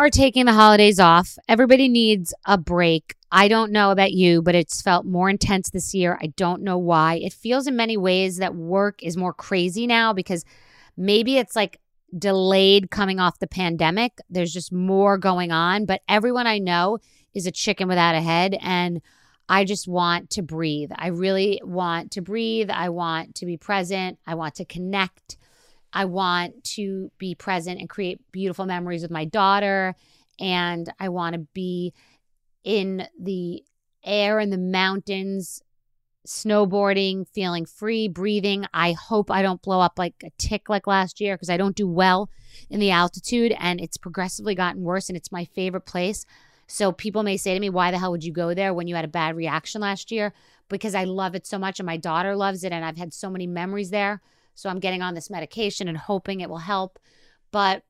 Are 0.00 0.08
taking 0.08 0.46
the 0.46 0.54
holidays 0.54 0.98
off. 0.98 1.36
Everybody 1.46 1.86
needs 1.86 2.32
a 2.46 2.56
break. 2.56 3.16
I 3.30 3.48
don't 3.48 3.70
know 3.70 3.90
about 3.90 4.12
you, 4.12 4.40
but 4.40 4.54
it's 4.54 4.80
felt 4.80 5.04
more 5.04 5.28
intense 5.28 5.68
this 5.68 5.92
year. 5.92 6.18
I 6.22 6.28
don't 6.38 6.62
know 6.62 6.78
why. 6.78 7.16
It 7.16 7.34
feels 7.34 7.66
in 7.66 7.76
many 7.76 7.98
ways 7.98 8.38
that 8.38 8.54
work 8.54 9.02
is 9.02 9.18
more 9.18 9.34
crazy 9.34 9.86
now 9.86 10.14
because 10.14 10.42
maybe 10.96 11.36
it's 11.36 11.54
like 11.54 11.80
delayed 12.18 12.90
coming 12.90 13.20
off 13.20 13.40
the 13.40 13.46
pandemic. 13.46 14.18
There's 14.30 14.54
just 14.54 14.72
more 14.72 15.18
going 15.18 15.52
on, 15.52 15.84
but 15.84 16.00
everyone 16.08 16.46
I 16.46 16.60
know 16.60 16.96
is 17.34 17.46
a 17.46 17.52
chicken 17.52 17.86
without 17.86 18.14
a 18.14 18.22
head 18.22 18.56
and 18.62 19.02
I 19.50 19.66
just 19.66 19.86
want 19.86 20.30
to 20.30 20.42
breathe. 20.42 20.92
I 20.96 21.08
really 21.08 21.60
want 21.62 22.12
to 22.12 22.22
breathe. 22.22 22.70
I 22.70 22.88
want 22.88 23.34
to 23.34 23.44
be 23.44 23.58
present. 23.58 24.18
I 24.26 24.34
want 24.34 24.54
to 24.54 24.64
connect. 24.64 25.36
I 25.92 26.04
want 26.04 26.64
to 26.64 27.10
be 27.18 27.34
present 27.34 27.80
and 27.80 27.88
create 27.88 28.20
beautiful 28.32 28.66
memories 28.66 29.02
with 29.02 29.10
my 29.10 29.24
daughter. 29.24 29.94
And 30.38 30.90
I 30.98 31.08
want 31.08 31.34
to 31.34 31.46
be 31.52 31.92
in 32.64 33.06
the 33.18 33.62
air 34.04 34.40
in 34.40 34.50
the 34.50 34.58
mountains, 34.58 35.62
snowboarding, 36.26 37.26
feeling 37.28 37.66
free, 37.66 38.08
breathing. 38.08 38.66
I 38.72 38.92
hope 38.92 39.30
I 39.30 39.42
don't 39.42 39.62
blow 39.62 39.80
up 39.80 39.98
like 39.98 40.14
a 40.24 40.30
tick 40.38 40.68
like 40.68 40.86
last 40.86 41.20
year 41.20 41.34
because 41.34 41.50
I 41.50 41.56
don't 41.56 41.76
do 41.76 41.88
well 41.88 42.30
in 42.68 42.80
the 42.80 42.90
altitude 42.90 43.54
and 43.58 43.80
it's 43.80 43.96
progressively 43.96 44.54
gotten 44.54 44.82
worse 44.82 45.08
and 45.08 45.16
it's 45.16 45.32
my 45.32 45.44
favorite 45.44 45.86
place. 45.86 46.24
So 46.66 46.92
people 46.92 47.24
may 47.24 47.36
say 47.36 47.54
to 47.54 47.60
me, 47.60 47.68
why 47.68 47.90
the 47.90 47.98
hell 47.98 48.12
would 48.12 48.24
you 48.24 48.32
go 48.32 48.54
there 48.54 48.72
when 48.72 48.86
you 48.86 48.94
had 48.94 49.04
a 49.04 49.08
bad 49.08 49.34
reaction 49.34 49.80
last 49.80 50.12
year? 50.12 50.32
Because 50.68 50.94
I 50.94 51.04
love 51.04 51.34
it 51.34 51.46
so 51.46 51.58
much 51.58 51.80
and 51.80 51.86
my 51.86 51.96
daughter 51.96 52.36
loves 52.36 52.62
it 52.62 52.72
and 52.72 52.84
I've 52.84 52.96
had 52.96 53.12
so 53.12 53.28
many 53.28 53.46
memories 53.46 53.90
there. 53.90 54.22
So 54.60 54.68
I'm 54.68 54.78
getting 54.78 55.00
on 55.00 55.14
this 55.14 55.30
medication 55.30 55.88
and 55.88 55.96
hoping 55.96 56.40
it 56.40 56.50
will 56.50 56.58
help. 56.58 56.98
But 57.50 57.82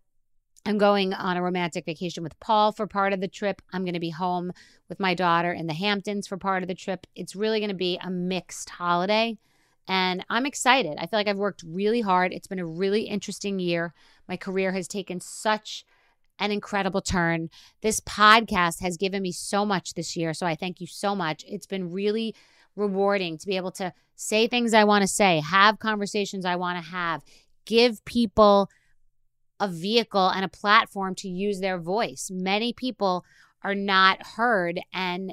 I'm 0.64 0.78
going 0.78 1.12
on 1.14 1.36
a 1.36 1.42
romantic 1.42 1.84
vacation 1.84 2.22
with 2.22 2.38
Paul 2.38 2.70
for 2.70 2.86
part 2.86 3.12
of 3.12 3.20
the 3.20 3.28
trip. 3.28 3.60
I'm 3.72 3.84
going 3.84 3.94
to 3.94 4.00
be 4.00 4.10
home 4.10 4.52
with 4.88 5.00
my 5.00 5.14
daughter 5.14 5.52
in 5.52 5.66
the 5.66 5.74
Hamptons 5.74 6.28
for 6.28 6.36
part 6.36 6.62
of 6.62 6.68
the 6.68 6.74
trip. 6.74 7.06
It's 7.16 7.34
really 7.34 7.60
going 7.60 7.70
to 7.70 7.74
be 7.74 7.98
a 8.02 8.10
mixed 8.10 8.70
holiday. 8.70 9.38
And 9.88 10.24
I'm 10.30 10.46
excited. 10.46 10.96
I 10.98 11.06
feel 11.06 11.18
like 11.18 11.26
I've 11.26 11.38
worked 11.38 11.64
really 11.66 12.02
hard. 12.02 12.32
It's 12.32 12.46
been 12.46 12.58
a 12.58 12.66
really 12.66 13.02
interesting 13.02 13.58
year. 13.58 13.92
My 14.28 14.36
career 14.36 14.72
has 14.72 14.86
taken 14.86 15.20
such 15.20 15.84
an 16.38 16.52
incredible 16.52 17.00
turn. 17.00 17.50
This 17.82 18.00
podcast 18.00 18.80
has 18.80 18.96
given 18.96 19.22
me 19.22 19.32
so 19.32 19.66
much 19.66 19.94
this 19.94 20.16
year. 20.16 20.34
So 20.34 20.46
I 20.46 20.54
thank 20.54 20.80
you 20.80 20.86
so 20.86 21.16
much. 21.16 21.44
It's 21.48 21.66
been 21.66 21.90
really 21.90 22.34
rewarding 22.76 23.38
to 23.38 23.46
be 23.46 23.56
able 23.56 23.72
to 23.72 23.92
say 24.16 24.46
things 24.46 24.74
I 24.74 24.84
want 24.84 25.02
to 25.02 25.08
say, 25.08 25.40
have 25.40 25.78
conversations 25.78 26.44
I 26.44 26.56
want 26.56 26.82
to 26.82 26.90
have, 26.90 27.22
give 27.64 28.04
people 28.04 28.68
a 29.58 29.68
vehicle 29.68 30.28
and 30.28 30.44
a 30.44 30.48
platform 30.48 31.14
to 31.16 31.28
use 31.28 31.60
their 31.60 31.78
voice. 31.78 32.30
Many 32.32 32.72
people 32.72 33.24
are 33.62 33.74
not 33.74 34.26
heard 34.26 34.80
and 34.92 35.32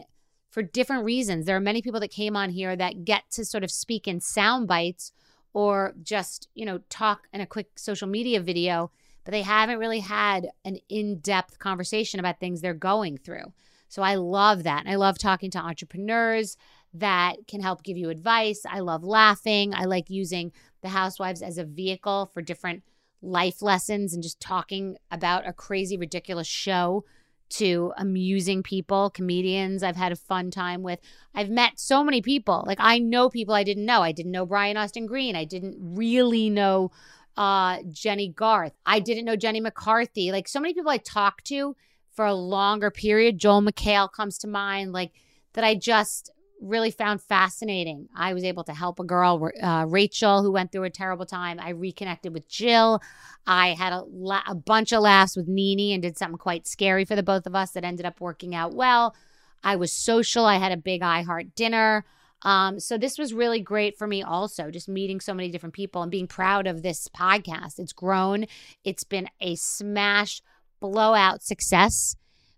for 0.49 0.61
different 0.61 1.05
reasons. 1.05 1.45
There 1.45 1.55
are 1.55 1.61
many 1.61 1.81
people 1.81 1.99
that 1.99 2.11
came 2.11 2.35
on 2.35 2.49
here 2.49 2.75
that 2.75 3.05
get 3.05 3.23
to 3.31 3.45
sort 3.45 3.63
of 3.63 3.71
speak 3.71 4.07
in 4.07 4.19
sound 4.19 4.67
bites 4.67 5.11
or 5.53 5.93
just, 6.03 6.49
you 6.55 6.65
know, 6.65 6.79
talk 6.89 7.27
in 7.31 7.41
a 7.41 7.45
quick 7.45 7.77
social 7.77 8.07
media 8.07 8.41
video, 8.41 8.91
but 9.23 9.31
they 9.31 9.43
haven't 9.43 9.79
really 9.79 9.99
had 9.99 10.49
an 10.65 10.77
in-depth 10.89 11.59
conversation 11.59 12.19
about 12.19 12.39
things 12.39 12.61
they're 12.61 12.73
going 12.73 13.17
through. 13.17 13.53
So 13.87 14.01
I 14.01 14.15
love 14.15 14.63
that. 14.63 14.81
And 14.81 14.89
I 14.89 14.95
love 14.95 15.17
talking 15.17 15.51
to 15.51 15.59
entrepreneurs 15.59 16.57
that 16.93 17.47
can 17.47 17.61
help 17.61 17.83
give 17.83 17.97
you 17.97 18.09
advice. 18.09 18.61
I 18.69 18.79
love 18.79 19.03
laughing. 19.03 19.73
I 19.73 19.85
like 19.85 20.09
using 20.09 20.51
the 20.81 20.89
housewives 20.89 21.41
as 21.41 21.57
a 21.57 21.65
vehicle 21.65 22.29
for 22.33 22.41
different 22.41 22.83
life 23.21 23.61
lessons 23.61 24.13
and 24.13 24.23
just 24.23 24.39
talking 24.39 24.97
about 25.11 25.47
a 25.47 25.53
crazy, 25.53 25.97
ridiculous 25.97 26.47
show 26.47 27.03
to 27.49 27.93
amusing 27.97 28.61
people, 28.61 29.09
comedians 29.09 29.81
I've 29.81 29.95
had 29.95 30.12
a 30.12 30.17
fun 30.17 30.51
time 30.51 30.83
with. 30.83 31.00
I've 31.33 31.50
met 31.50 31.79
so 31.79 32.03
many 32.03 32.21
people. 32.21 32.63
Like 32.67 32.79
I 32.81 33.00
know 33.00 33.29
people 33.29 33.56
I 33.56 33.63
didn't 33.63 33.85
know. 33.85 34.01
I 34.01 34.12
didn't 34.12 34.31
know 34.31 34.45
Brian 34.45 34.77
Austin 34.77 35.06
Green. 35.06 35.35
I 35.35 35.45
didn't 35.45 35.77
really 35.79 36.50
know 36.50 36.91
uh, 37.38 37.79
Jennie 37.89 38.29
Garth. 38.29 38.73
I 38.85 39.00
didn't 39.00 39.25
know 39.25 39.35
Jenny 39.35 39.62
McCarthy. 39.62 40.31
Like 40.31 40.47
so 40.47 40.59
many 40.59 40.73
people 40.73 40.91
I 40.91 40.97
talked 40.97 41.45
to 41.45 41.75
for 42.13 42.25
a 42.25 42.33
longer 42.33 42.91
period. 42.91 43.38
Joel 43.38 43.62
McHale 43.62 44.12
comes 44.12 44.38
to 44.39 44.47
mind. 44.47 44.91
Like 44.91 45.12
that 45.53 45.63
I 45.63 45.75
just 45.75 46.31
really 46.62 46.92
found 46.92 47.21
fascinating. 47.21 48.07
I 48.15 48.33
was 48.33 48.44
able 48.44 48.63
to 48.65 48.74
help 48.74 49.00
a 49.00 49.04
girl, 49.04 49.50
uh, 49.62 49.86
Rachel, 49.88 50.42
who 50.42 50.51
went 50.51 50.71
through 50.71 50.83
a 50.83 50.89
terrible 50.89 51.25
time. 51.25 51.59
I 51.59 51.69
reconnected 51.69 52.33
with 52.33 52.48
Jill. 52.48 53.01
I 53.45 53.69
had 53.74 53.94
a, 53.94 54.04
la- 54.09 54.44
a 54.48 54.56
bunch 54.56 54.92
of 54.92 55.01
laughs 55.01 55.36
with 55.36 55.48
Nini 55.48 55.94
and 55.94 56.01
did 56.01 56.18
something 56.18 56.38
quite 56.38 56.68
scary 56.68 57.06
for 57.06 57.15
the 57.15 57.24
both 57.24 57.45
of 57.45 57.56
us 57.56 57.71
that 57.71 57.83
ended 57.83 58.06
up 58.06 58.19
working 58.19 58.56
out 58.56 58.74
well. 58.74 59.15
I 59.63 59.75
was 59.75 59.92
social. 59.92 60.45
I 60.45 60.57
had 60.57 60.71
a 60.71 60.77
big 60.77 61.01
iHeart 61.01 61.56
dinner. 61.56 62.06
Um, 62.44 62.80
so 62.80 62.98
this 62.98 63.18
was 63.18 63.33
really 63.33 63.62
great 63.62 63.98
for 63.98 64.07
me 64.07 64.21
also, 64.21 64.69
just 64.69 64.88
meeting 64.88 65.19
so 65.19 65.33
many 65.33 65.50
different 65.50 65.74
people 65.74 66.01
and 66.03 66.12
being 66.12 66.27
proud 66.27 66.68
of 66.68 66.83
this 66.83 67.07
podcast. 67.07 67.80
It's 67.80 67.94
grown. 67.94 68.45
It's 68.83 69.03
been 69.03 69.27
a 69.42 69.56
smash 69.56 70.42
blowout 70.80 71.42
success 71.42 72.15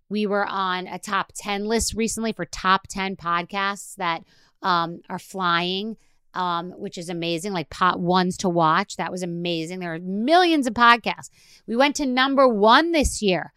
We 0.09 0.25
were 0.25 0.45
on 0.45 0.87
a 0.87 0.99
top 0.99 1.31
10 1.35 1.65
list 1.65 1.93
recently 1.93 2.33
for 2.33 2.45
top 2.45 2.87
10 2.87 3.15
podcasts 3.15 3.95
that 3.95 4.23
um, 4.61 5.01
are 5.09 5.19
flying, 5.19 5.97
um, 6.33 6.71
which 6.71 6.97
is 6.97 7.09
amazing, 7.09 7.53
like 7.53 7.69
pot 7.69 7.99
ones 7.99 8.37
to 8.37 8.49
watch. 8.49 8.97
That 8.97 9.11
was 9.11 9.23
amazing. 9.23 9.79
There 9.79 9.93
are 9.93 9.99
millions 9.99 10.67
of 10.67 10.73
podcasts. 10.73 11.29
We 11.67 11.75
went 11.75 11.95
to 11.97 12.05
number 12.05 12.47
one 12.47 12.91
this 12.91 13.21
year 13.21 13.53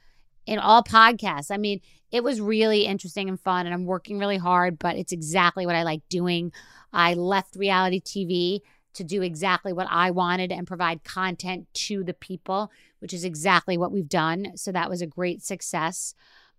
in 0.47 0.59
all 0.59 0.83
podcasts. 0.83 1.51
I 1.51 1.57
mean, 1.57 1.81
it 2.11 2.23
was 2.23 2.41
really 2.41 2.85
interesting 2.85 3.29
and 3.29 3.41
fun, 3.41 3.67
and 3.67 3.75
I'm 3.75 3.87
working 3.87 4.19
really 4.19 4.37
hard, 4.37 4.79
but 4.79 4.97
it's 4.97 5.13
exactly 5.13 5.65
what 5.65 5.75
I 5.75 5.83
like 5.83 6.03
doing. 6.11 6.53
I 6.93 7.15
left 7.15 7.57
reality 7.57 8.01
TV 8.01 8.61
to 8.95 9.05
do 9.05 9.23
exactly 9.23 9.73
what 9.73 9.87
I 9.91 10.11
wanted 10.11 10.53
and 10.53 10.67
provide 10.67 11.05
content 11.05 11.67
to 11.73 12.05
the 12.05 12.13
people, 12.13 12.71
which 12.99 13.15
is 13.15 13.25
exactly 13.25 13.79
what 13.79 13.93
we've 13.93 14.09
done. 14.09 14.53
So 14.57 14.71
that 14.73 14.91
was 14.91 15.01
a 15.01 15.07
great 15.07 15.43
success. 15.43 16.15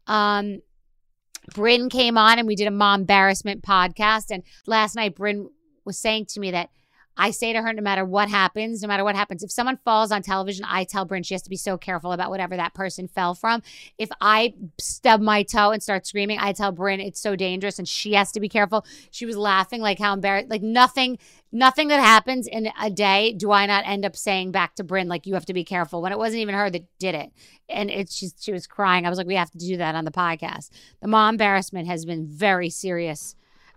Um, 0.08 0.62
Bryn 1.54 1.90
came 1.90 2.18
on 2.18 2.40
and 2.40 2.48
we 2.48 2.56
did 2.56 2.68
a 2.68 2.72
mom 2.72 3.02
embarrassment 3.02 3.64
podcast. 3.64 4.32
And 4.32 4.44
last 4.66 4.96
night, 4.96 5.16
Bryn 5.16 5.50
was 5.86 5.98
saying 5.98 6.28
to 6.28 6.40
me 6.40 6.52
that 6.52 6.70
I 7.16 7.32
say 7.32 7.54
to 7.54 7.62
her, 7.62 7.74
no 7.74 7.82
matter 7.82 8.04
what 8.04 8.30
happens, 8.30 8.82
no 8.82 8.88
matter 8.88 9.04
what 9.04 9.16
happens, 9.16 9.44
if 9.44 9.52
someone 9.52 9.78
falls 9.86 10.12
on 10.12 10.22
television, 10.22 10.66
I 10.68 10.84
tell 10.84 11.06
Bryn 11.06 11.24
she 11.24 11.34
has 11.36 11.44
to 11.44 11.50
be 11.50 11.58
so 11.58 11.78
careful 11.78 12.12
about 12.12 12.30
whatever 12.30 12.56
that 12.58 12.74
person 12.74 13.08
fell 13.08 13.36
from. 13.36 13.62
If 13.98 14.10
I 14.20 14.56
stub 14.80 15.22
my 15.22 15.44
toe 15.44 15.72
and 15.72 15.84
start 15.84 16.08
screaming, 16.08 16.40
I 16.40 16.54
tell 16.54 16.72
Bryn 16.72 17.00
it's 17.00 17.22
so 17.22 17.36
dangerous 17.36 17.78
and 17.78 17.88
she 17.88 18.14
has 18.14 18.32
to 18.32 18.40
be 18.40 18.50
careful. 18.50 18.86
She 19.12 19.26
was 19.26 19.38
laughing 19.38 19.82
like 19.82 20.00
how 20.00 20.14
embarrassed, 20.14 20.50
like 20.50 20.64
nothing, 20.64 21.20
nothing 21.52 21.90
that 21.90 22.00
happens 22.00 22.48
in 22.48 22.70
a 22.82 22.90
day 22.90 23.34
do 23.34 23.52
I 23.52 23.66
not 23.68 23.86
end 23.86 24.06
up 24.06 24.16
saying 24.16 24.52
back 24.52 24.76
to 24.76 24.84
Bryn, 24.84 25.08
like, 25.08 25.28
you 25.28 25.36
have 25.36 25.46
to 25.46 25.54
be 25.54 25.64
careful 25.64 26.02
when 26.02 26.12
it 26.12 26.18
wasn't 26.18 26.42
even 26.42 26.56
her 26.56 26.70
that 26.70 26.84
did 26.98 27.16
it. 27.16 27.32
And 27.70 27.92
it's 27.92 28.16
she, 28.16 28.30
she 28.40 28.52
was 28.52 28.66
crying. 28.68 29.06
I 29.06 29.10
was 29.10 29.18
like, 29.18 29.28
we 29.28 29.36
have 29.36 29.52
to 29.52 29.58
do 29.58 29.78
that 29.78 29.96
on 29.96 30.06
the 30.06 30.12
podcast. 30.12 30.70
The 31.02 31.08
mom 31.08 31.36
embarrassment 31.36 31.88
has 31.88 32.06
been 32.06 32.28
very 32.28 32.70
serious 32.70 33.36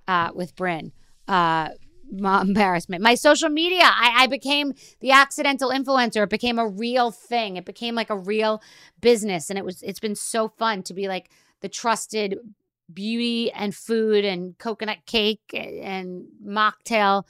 uh, 0.08 0.30
with 0.34 0.56
Bryn. 0.56 0.92
Uh, 1.28 1.70
embarrassment. 2.10 3.02
My 3.02 3.14
social 3.14 3.48
media, 3.48 3.84
I, 3.84 4.14
I 4.18 4.26
became 4.26 4.72
the 5.00 5.12
accidental 5.12 5.70
influencer. 5.70 6.22
It 6.22 6.30
became 6.30 6.58
a 6.58 6.68
real 6.68 7.10
thing. 7.10 7.56
It 7.56 7.64
became 7.64 7.94
like 7.94 8.10
a 8.10 8.18
real 8.18 8.62
business, 9.00 9.50
and 9.50 9.58
it 9.58 9.64
was. 9.64 9.82
It's 9.82 10.00
been 10.00 10.14
so 10.14 10.48
fun 10.48 10.82
to 10.84 10.94
be 10.94 11.08
like 11.08 11.30
the 11.60 11.68
trusted 11.68 12.38
beauty 12.92 13.50
and 13.52 13.74
food 13.74 14.24
and 14.24 14.56
coconut 14.58 14.98
cake 15.06 15.42
and 15.52 16.26
mocktail 16.44 17.24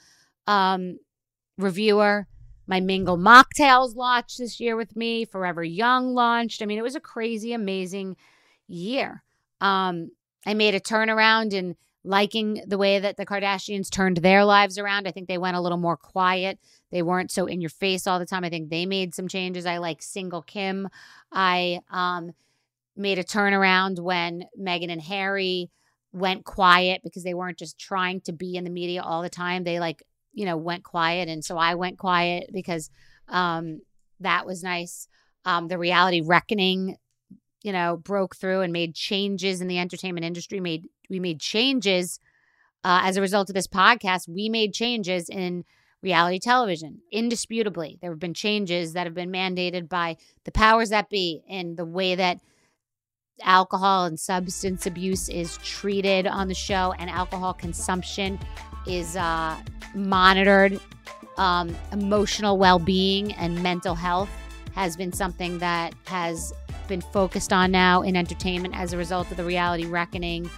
um, 0.45 0.99
reviewer. 1.57 2.27
My 2.67 2.79
Mingle 2.79 3.17
mocktails 3.17 3.95
launched 3.95 4.37
this 4.37 4.59
year 4.59 4.75
with 4.75 4.95
me. 4.95 5.25
Forever 5.25 5.63
Young 5.63 6.13
launched. 6.13 6.61
I 6.61 6.65
mean, 6.65 6.77
it 6.77 6.83
was 6.83 6.95
a 6.95 7.01
crazy, 7.01 7.53
amazing 7.53 8.17
year. 8.67 9.23
Um, 9.61 10.11
I 10.45 10.53
made 10.53 10.75
a 10.75 10.79
turnaround 10.79 11.53
in 11.53 11.75
liking 12.07 12.63
the 12.65 12.77
way 12.77 12.99
that 12.99 13.17
the 13.17 13.25
Kardashians 13.25 13.91
turned 13.91 14.17
their 14.17 14.45
lives 14.45 14.77
around. 14.77 15.07
I 15.07 15.11
think 15.11 15.27
they 15.27 15.37
went 15.37 15.57
a 15.57 15.61
little 15.61 15.77
more 15.77 15.97
quiet. 15.97 16.57
They 16.91 17.03
weren't 17.03 17.31
so 17.31 17.45
in 17.45 17.59
your 17.59 17.69
face 17.69 18.07
all 18.07 18.17
the 18.17 18.25
time. 18.25 18.43
I 18.43 18.49
think 18.49 18.69
they 18.69 18.85
made 18.85 19.13
some 19.13 19.27
changes. 19.27 19.65
I 19.65 19.77
like 19.77 20.01
single 20.01 20.41
Kim. 20.41 20.87
I 21.31 21.81
um, 21.91 22.31
made 22.95 23.19
a 23.19 23.23
turnaround 23.23 23.99
when 23.99 24.45
Meghan 24.59 24.91
and 24.91 25.01
Harry 25.01 25.69
went 26.13 26.45
quiet 26.45 27.01
because 27.03 27.23
they 27.23 27.33
weren't 27.33 27.59
just 27.59 27.77
trying 27.77 28.21
to 28.21 28.31
be 28.31 28.55
in 28.55 28.63
the 28.63 28.69
media 28.69 29.01
all 29.01 29.21
the 29.21 29.29
time. 29.29 29.63
They 29.63 29.79
like, 29.79 30.01
you 30.33 30.45
know, 30.45 30.55
went 30.55 30.83
quiet. 30.83 31.27
And 31.27 31.43
so 31.43 31.57
I 31.57 31.75
went 31.75 31.97
quiet 31.97 32.49
because 32.53 32.89
um, 33.27 33.81
that 34.21 34.45
was 34.45 34.63
nice. 34.63 35.09
Um, 35.43 35.67
the 35.67 35.77
reality 35.77 36.21
reckoning 36.21 36.95
you 37.67 37.73
know, 37.73 37.97
broke 37.97 38.37
through 38.37 38.61
and 38.61 38.71
made 38.71 38.95
changes 38.95 39.59
in 39.59 39.67
the 39.67 39.77
entertainment 39.77 40.25
industry, 40.25 40.61
made 40.61 40.87
we 41.09 41.19
made 41.19 41.41
changes 41.41 42.21
uh, 42.85 43.01
as 43.03 43.17
a 43.17 43.21
result 43.21 43.49
of 43.49 43.55
this 43.55 43.67
podcast. 43.67 44.29
We 44.29 44.47
made 44.47 44.73
changes 44.73 45.27
in 45.27 45.65
reality 46.01 46.39
television, 46.39 47.01
indisputably. 47.11 47.97
There 48.01 48.09
have 48.09 48.21
been 48.21 48.33
changes 48.33 48.93
that 48.93 49.05
have 49.05 49.13
been 49.13 49.31
mandated 49.33 49.89
by 49.89 50.15
the 50.45 50.51
powers 50.53 50.91
that 50.91 51.09
be 51.09 51.43
in 51.45 51.75
the 51.75 51.83
way 51.83 52.15
that 52.15 52.39
alcohol 53.43 54.05
and 54.05 54.17
substance 54.17 54.85
abuse 54.85 55.27
is 55.27 55.57
treated 55.57 56.25
on 56.25 56.47
the 56.47 56.55
show, 56.55 56.93
and 56.97 57.09
alcohol 57.09 57.53
consumption 57.53 58.39
is 58.87 59.17
uh, 59.17 59.57
monitored. 59.93 60.79
Um, 61.37 61.75
emotional 61.91 62.57
well 62.57 62.79
being 62.79 63.33
and 63.33 63.61
mental 63.61 63.93
health 63.93 64.29
has 64.73 64.95
been 64.95 65.11
something 65.11 65.59
that 65.59 65.93
has 66.05 66.51
been 66.87 67.01
focused 67.01 67.53
on 67.53 67.71
now 67.71 68.01
in 68.01 68.15
entertainment 68.15 68.75
as 68.75 68.93
a 68.93 68.97
result 68.97 69.29
of 69.31 69.37
the 69.37 69.43
reality 69.43 69.85
reckoning. 69.85 70.49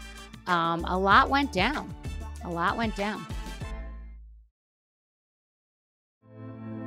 Um, 0.47 0.85
a 0.85 0.97
lot 0.97 1.29
went 1.29 1.51
down. 1.51 1.93
A 2.43 2.49
lot 2.49 2.77
went 2.77 2.95
down. 2.95 3.25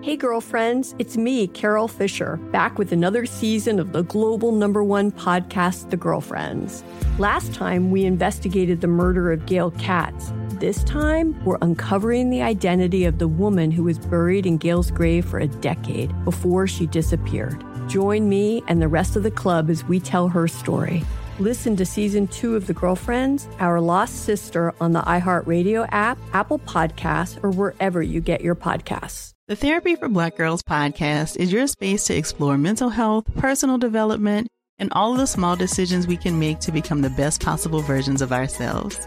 Hey, 0.02 0.16
girlfriends, 0.16 0.96
it's 0.98 1.16
me, 1.16 1.46
Carol 1.46 1.86
Fisher, 1.86 2.36
back 2.50 2.76
with 2.76 2.90
another 2.90 3.24
season 3.24 3.78
of 3.78 3.92
the 3.92 4.02
global 4.02 4.50
number 4.50 4.82
one 4.82 5.12
podcast, 5.12 5.90
The 5.90 5.96
Girlfriends. 5.96 6.82
Last 7.20 7.54
time, 7.54 7.92
we 7.92 8.04
investigated 8.04 8.80
the 8.80 8.88
murder 8.88 9.30
of 9.30 9.46
Gail 9.46 9.70
Katz. 9.72 10.32
This 10.54 10.82
time, 10.82 11.40
we're 11.44 11.58
uncovering 11.62 12.30
the 12.30 12.42
identity 12.42 13.04
of 13.04 13.20
the 13.20 13.28
woman 13.28 13.70
who 13.70 13.84
was 13.84 14.00
buried 14.00 14.44
in 14.44 14.56
Gail's 14.56 14.90
grave 14.90 15.24
for 15.24 15.38
a 15.38 15.46
decade 15.46 16.12
before 16.24 16.66
she 16.66 16.88
disappeared. 16.88 17.64
Join 17.92 18.26
me 18.26 18.62
and 18.68 18.80
the 18.80 18.88
rest 18.88 19.16
of 19.16 19.22
the 19.22 19.30
club 19.30 19.68
as 19.68 19.84
we 19.84 20.00
tell 20.00 20.28
her 20.28 20.48
story. 20.48 21.04
Listen 21.38 21.76
to 21.76 21.84
season 21.84 22.26
two 22.26 22.56
of 22.56 22.66
The 22.66 22.72
Girlfriends, 22.72 23.46
Our 23.58 23.82
Lost 23.82 24.24
Sister 24.24 24.72
on 24.80 24.92
the 24.92 25.02
iHeartRadio 25.02 25.86
app, 25.92 26.16
Apple 26.32 26.58
Podcasts, 26.60 27.38
or 27.44 27.50
wherever 27.50 28.02
you 28.02 28.22
get 28.22 28.40
your 28.40 28.54
podcasts. 28.54 29.32
The 29.46 29.56
Therapy 29.56 29.94
for 29.94 30.08
Black 30.08 30.38
Girls 30.38 30.62
podcast 30.62 31.36
is 31.36 31.52
your 31.52 31.66
space 31.66 32.04
to 32.04 32.16
explore 32.16 32.56
mental 32.56 32.88
health, 32.88 33.26
personal 33.36 33.76
development, 33.76 34.48
and 34.78 34.90
all 34.94 35.12
of 35.12 35.18
the 35.18 35.26
small 35.26 35.54
decisions 35.54 36.06
we 36.06 36.16
can 36.16 36.38
make 36.38 36.60
to 36.60 36.72
become 36.72 37.02
the 37.02 37.10
best 37.10 37.44
possible 37.44 37.82
versions 37.82 38.22
of 38.22 38.32
ourselves. 38.32 39.06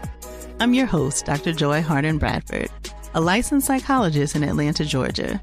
I'm 0.60 0.74
your 0.74 0.86
host, 0.86 1.26
Dr. 1.26 1.52
Joy 1.52 1.82
Harden 1.82 2.18
Bradford, 2.18 2.70
a 3.14 3.20
licensed 3.20 3.66
psychologist 3.66 4.36
in 4.36 4.44
Atlanta, 4.44 4.84
Georgia 4.84 5.42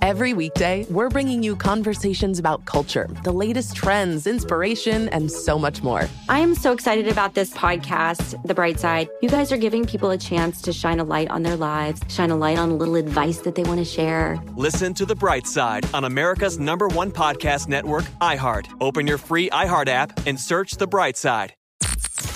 Every 0.00 0.32
weekday, 0.32 0.86
we're 0.90 1.08
bringing 1.08 1.42
you 1.42 1.56
conversations 1.56 2.38
about 2.38 2.64
culture, 2.66 3.08
the 3.24 3.32
latest 3.32 3.74
trends, 3.74 4.28
inspiration, 4.28 5.08
and 5.08 5.30
so 5.30 5.58
much 5.58 5.82
more. 5.82 6.08
I 6.28 6.38
am 6.38 6.54
so 6.54 6.72
excited 6.72 7.08
about 7.08 7.34
this 7.34 7.52
podcast, 7.52 8.40
The 8.44 8.54
Bright 8.54 8.78
Side. 8.78 9.08
You 9.22 9.28
guys 9.28 9.50
are 9.50 9.56
giving 9.56 9.86
people 9.86 10.10
a 10.10 10.18
chance 10.18 10.62
to 10.62 10.72
shine 10.72 11.00
a 11.00 11.04
light 11.04 11.28
on 11.30 11.42
their 11.42 11.56
lives, 11.56 12.00
shine 12.08 12.30
a 12.30 12.36
light 12.36 12.58
on 12.58 12.70
a 12.70 12.74
little 12.74 12.94
advice 12.94 13.38
that 13.38 13.56
they 13.56 13.64
want 13.64 13.78
to 13.78 13.84
share. 13.84 14.38
Listen 14.54 14.94
to 14.94 15.04
The 15.04 15.16
Bright 15.16 15.48
Side 15.48 15.84
on 15.92 16.04
America's 16.04 16.60
number 16.60 16.86
one 16.86 17.10
podcast 17.10 17.66
network, 17.66 18.04
iHeart. 18.20 18.68
Open 18.80 19.06
your 19.06 19.18
free 19.18 19.50
iHeart 19.50 19.88
app 19.88 20.26
and 20.28 20.38
search 20.38 20.76
The 20.76 20.86
Bright 20.86 21.16
Side. 21.16 21.54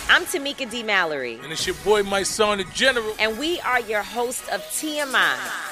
I'm 0.08 0.24
Tamika 0.24 0.68
D. 0.68 0.82
Mallory. 0.82 1.38
And 1.42 1.52
it's 1.52 1.66
your 1.66 1.76
boy, 1.84 2.02
Mysonne, 2.02 2.58
the 2.58 2.64
General. 2.74 3.14
And 3.20 3.38
we 3.38 3.60
are 3.60 3.80
your 3.80 4.02
host 4.02 4.46
of 4.50 4.60
TMI. 4.62 5.71